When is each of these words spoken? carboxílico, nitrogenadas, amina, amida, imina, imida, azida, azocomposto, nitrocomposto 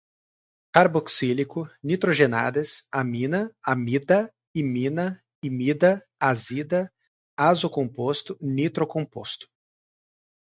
carboxílico, 0.75 1.63
nitrogenadas, 1.89 2.71
amina, 3.01 3.41
amida, 3.73 4.17
imina, 4.63 5.05
imida, 5.43 6.03
azida, 6.29 6.91
azocomposto, 7.49 8.35
nitrocomposto 8.41 9.47